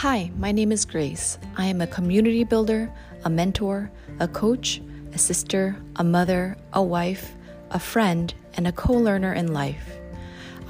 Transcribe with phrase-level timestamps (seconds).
[0.00, 1.36] Hi, my name is Grace.
[1.58, 2.90] I am a community builder,
[3.26, 4.80] a mentor, a coach,
[5.12, 7.34] a sister, a mother, a wife,
[7.70, 9.98] a friend, and a co learner in life.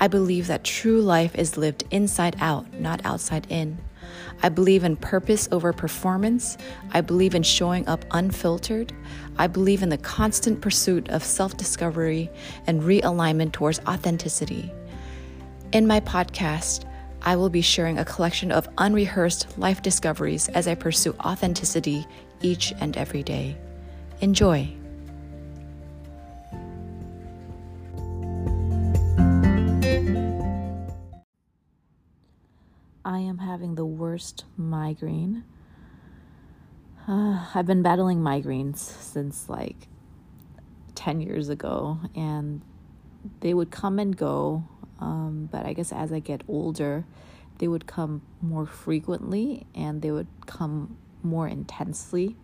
[0.00, 3.78] I believe that true life is lived inside out, not outside in.
[4.42, 6.58] I believe in purpose over performance.
[6.90, 8.92] I believe in showing up unfiltered.
[9.38, 12.28] I believe in the constant pursuit of self discovery
[12.66, 14.72] and realignment towards authenticity.
[15.72, 16.84] In my podcast,
[17.22, 22.06] I will be sharing a collection of unrehearsed life discoveries as I pursue authenticity
[22.40, 23.56] each and every day.
[24.20, 24.68] Enjoy.
[33.04, 35.44] I am having the worst migraine.
[37.08, 39.88] Uh, I've been battling migraines since like
[40.94, 42.62] 10 years ago, and
[43.40, 44.64] they would come and go.
[45.00, 47.04] Um, but I guess as I get older,
[47.58, 52.36] they would come more frequently and they would come more intensely.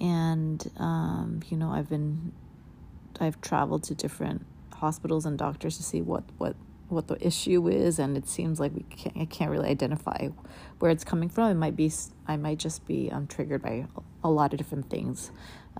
[0.00, 2.32] And, um, you know, I've been,
[3.18, 6.56] I've traveled to different hospitals and doctors to see what, what
[6.88, 10.28] what the issue is, and it seems like we can't, I can't really identify
[10.78, 11.50] where it's coming from.
[11.50, 11.90] It might be
[12.26, 13.86] I might just be um, triggered by
[14.22, 15.30] a lot of different things.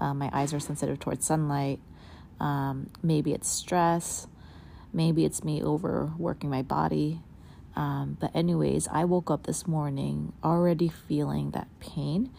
[0.00, 1.80] Uh, my eyes are sensitive towards sunlight.
[2.40, 4.26] Um, maybe it's stress.
[4.92, 7.20] Maybe it's me overworking my body.
[7.74, 12.30] Um, but anyways, I woke up this morning already feeling that pain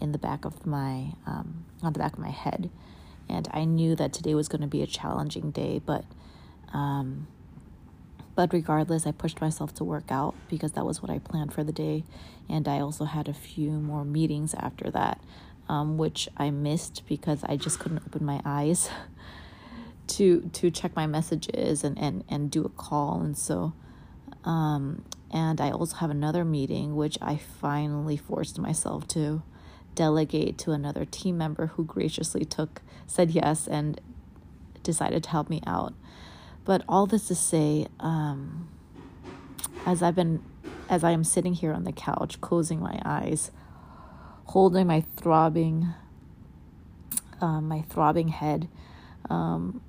[0.00, 2.70] in the back of my um, on the back of my head,
[3.28, 6.04] and I knew that today was going to be a challenging day, but.
[6.72, 7.28] Um,
[8.34, 11.64] but regardless, I pushed myself to work out because that was what I planned for
[11.64, 12.04] the day.
[12.50, 15.20] And I also had a few more meetings after that,
[15.70, 18.90] um, which I missed because I just couldn't open my eyes
[20.08, 23.20] to to check my messages and, and, and do a call.
[23.20, 23.72] And so,
[24.44, 29.42] um, and I also have another meeting, which I finally forced myself to
[29.94, 34.00] delegate to another team member who graciously took, said yes, and
[34.82, 35.94] decided to help me out.
[36.64, 38.68] But all this to say, um,
[39.84, 40.42] as I've been,
[40.88, 43.50] as I am sitting here on the couch, closing my eyes,
[44.46, 45.88] holding my throbbing,
[47.40, 48.68] um, my throbbing head,
[49.30, 49.80] um,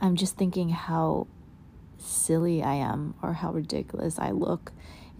[0.00, 1.26] I'm just thinking how
[1.96, 4.72] silly I am or how ridiculous I look,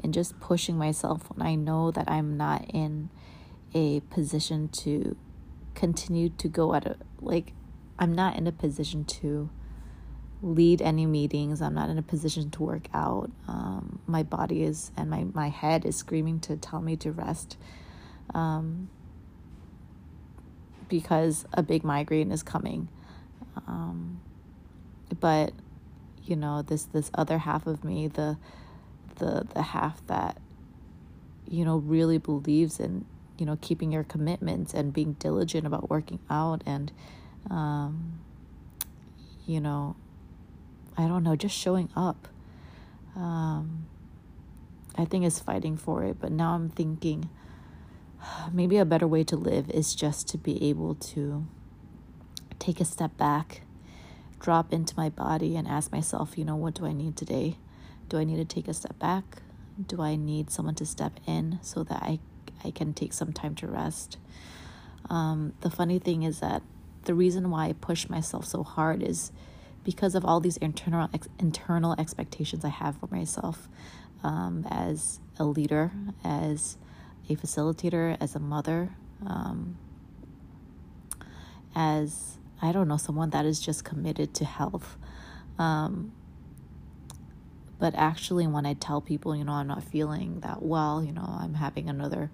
[0.03, 3.11] and just pushing myself when I know that I'm not in
[3.75, 5.17] a position to
[5.75, 7.53] continue to go at a like
[7.99, 9.51] I'm not in a position to
[10.43, 11.61] lead any meetings.
[11.61, 13.31] I'm not in a position to work out.
[13.49, 17.57] Um, my body is and my, my head is screaming to tell me to rest
[18.35, 18.89] um,
[20.89, 22.89] because a big migraine is coming.
[23.67, 24.21] Um,
[25.21, 25.53] but
[26.25, 28.39] you know this this other half of me, the
[29.17, 30.39] the the half that
[31.49, 33.05] you know really believes in
[33.39, 36.93] you know keeping your commitments and being diligent about working out and
[37.51, 38.21] um,
[39.47, 39.97] you know
[40.99, 42.27] I don't know, just showing up.
[43.15, 43.87] Um,
[44.97, 47.31] I think is fighting for it, but now I'm thinking
[48.53, 51.47] maybe a better way to live is just to be able to
[52.59, 53.63] take a step back,
[54.41, 57.57] drop into my body, and ask myself, you know, what do I need today?
[58.09, 59.43] Do I need to take a step back?
[59.85, 62.19] Do I need someone to step in so that I,
[62.65, 64.19] I can take some time to rest?
[65.11, 66.63] Um, the funny thing is that
[67.05, 69.33] the reason why I push myself so hard is
[69.85, 73.69] because of all these internal ex- internal expectations I have for myself
[74.23, 75.93] um, as a leader,
[76.25, 76.77] as
[77.29, 78.91] a facilitator, as a mother,
[79.27, 79.79] um,
[81.75, 84.97] as I don't know, someone that is just committed to health.
[85.59, 86.13] Um,
[87.79, 91.25] but actually, when I tell people, you know, I'm not feeling that well, you know,
[91.27, 92.31] I'm having another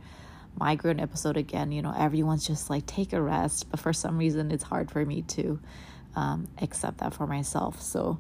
[0.56, 3.70] migraine episode again, you know, everyone's just like, take a rest.
[3.70, 5.60] But for some reason, it's hard for me to
[6.16, 7.82] um, accept that for myself.
[7.82, 8.18] So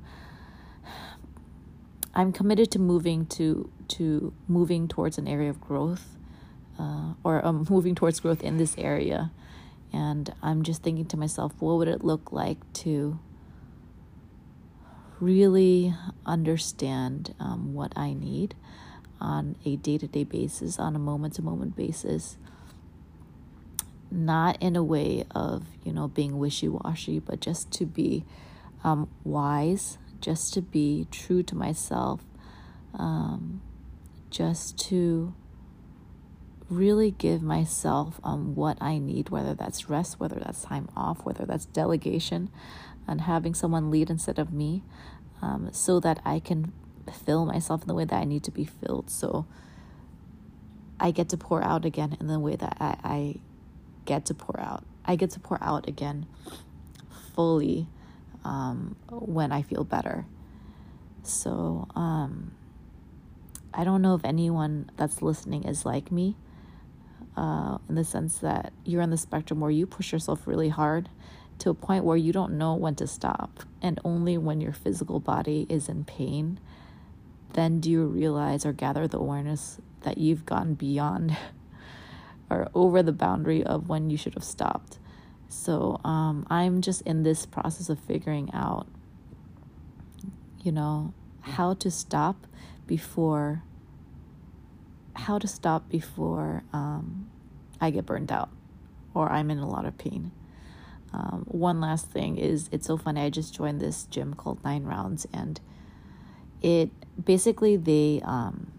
[2.14, 6.16] I'm committed to moving to to moving towards an area of growth,
[6.78, 9.30] uh, or um, moving towards growth in this area.
[9.94, 13.20] And I'm just thinking to myself, what would it look like to
[15.20, 15.94] really
[16.26, 18.56] understand um, what I need
[19.20, 22.36] on a day to day basis, on a moment to moment basis,
[24.10, 28.24] not in a way of, you know, being wishy washy, but just to be
[28.82, 32.20] um, wise, just to be true to myself,
[32.94, 33.62] um,
[34.28, 35.32] just to
[36.76, 41.44] really give myself um, what I need, whether that's rest, whether that's time off, whether
[41.44, 42.50] that's delegation,
[43.06, 44.82] and having someone lead instead of me,
[45.42, 46.72] um, so that I can
[47.12, 49.10] fill myself in the way that I need to be filled.
[49.10, 49.46] So
[50.98, 53.34] I get to pour out again in the way that I, I
[54.04, 54.84] get to pour out.
[55.04, 56.26] I get to pour out again
[57.34, 57.88] fully
[58.44, 60.26] um, when I feel better.
[61.22, 62.52] So um,
[63.72, 66.36] I don't know if anyone that's listening is like me
[67.36, 71.08] uh, in the sense that you're on the spectrum where you push yourself really hard
[71.58, 73.60] to a point where you don't know when to stop.
[73.80, 76.58] And only when your physical body is in pain,
[77.52, 81.36] then do you realize or gather the awareness that you've gone beyond
[82.50, 84.98] or over the boundary of when you should have stopped.
[85.48, 88.86] So um, I'm just in this process of figuring out,
[90.62, 92.46] you know, how to stop
[92.86, 93.62] before
[95.14, 97.30] how to stop before um,
[97.80, 98.50] I get burned out
[99.14, 100.32] or I'm in a lot of pain.
[101.12, 103.20] Um, one last thing is it's so funny.
[103.20, 105.60] I just joined this gym called Nine Rounds, and
[106.60, 106.90] it
[107.22, 108.72] basically they um,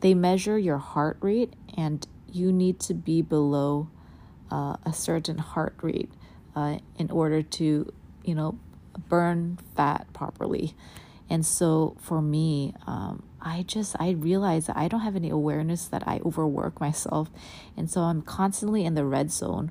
[0.00, 3.88] they measure your heart rate, and you need to be below
[4.50, 6.10] uh, a certain heart rate
[6.56, 7.92] uh, in order to
[8.24, 8.58] you know
[9.08, 10.74] burn fat properly.
[11.30, 16.06] And so for me, um, I just I realize I don't have any awareness that
[16.06, 17.30] I overwork myself,
[17.76, 19.70] and so I'm constantly in the red zone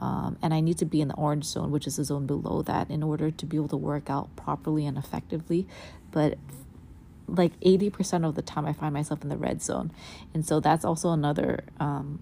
[0.00, 2.62] um, and I need to be in the orange zone, which is the zone below
[2.62, 5.66] that, in order to be able to work out properly and effectively.
[6.12, 6.38] But
[7.26, 9.90] like 80% of the time, I find myself in the red zone.
[10.32, 11.64] And so that's also another.
[11.80, 12.20] Um,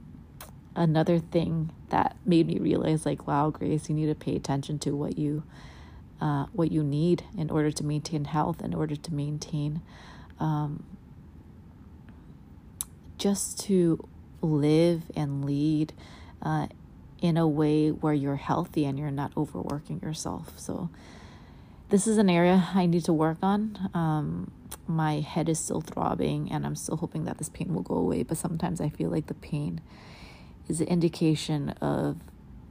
[0.79, 4.91] another thing that made me realize like wow grace you need to pay attention to
[4.95, 5.43] what you
[6.21, 9.81] uh, what you need in order to maintain health in order to maintain
[10.39, 10.85] um,
[13.19, 14.07] just to
[14.43, 15.93] live and lead
[16.43, 16.67] uh,
[17.21, 20.53] in a way where you're healthy and you're not overworking yourself.
[20.57, 20.91] So,
[21.89, 23.91] this is an area I need to work on.
[23.95, 24.51] Um,
[24.89, 28.25] my head is still throbbing, and I'm still hoping that this pain will go away.
[28.25, 29.81] But sometimes I feel like the pain
[30.69, 32.17] is an indication of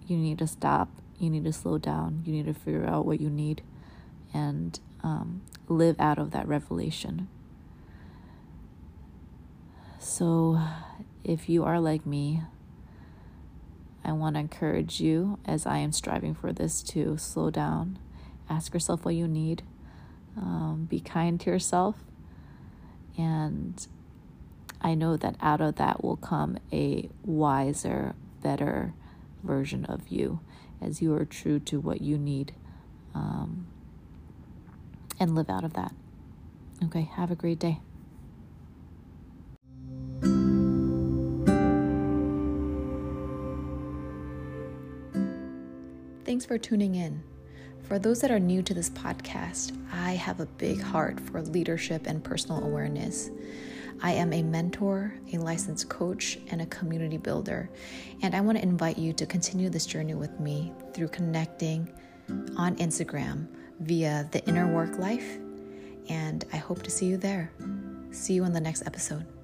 [0.06, 0.90] you need to stop,
[1.20, 3.62] you need to slow down, you need to figure out what you need,
[4.34, 7.28] and um, live out of that revelation.
[10.00, 10.60] So,
[11.24, 12.44] if you are like me,
[14.04, 17.98] I want to encourage you as I am striving for this to slow down,
[18.50, 19.64] ask yourself what you need,
[20.38, 21.96] um, be kind to yourself,
[23.18, 23.88] and
[24.82, 28.14] I know that out of that will come a wiser,
[28.44, 28.94] better
[29.44, 30.40] version of you
[30.82, 32.54] as you are true to what you need
[33.14, 33.68] um,
[35.20, 35.94] and live out of that.
[36.84, 37.80] Okay, have a great day.
[46.26, 47.24] Thanks for tuning in.
[47.84, 52.08] For those that are new to this podcast, I have a big heart for leadership
[52.08, 53.30] and personal awareness.
[54.02, 57.70] I am a mentor, a licensed coach, and a community builder.
[58.22, 61.90] And I want to invite you to continue this journey with me through connecting
[62.58, 63.48] on Instagram
[63.80, 65.38] via the inner work life.
[66.10, 67.52] And I hope to see you there.
[68.12, 69.35] See you in the next episode.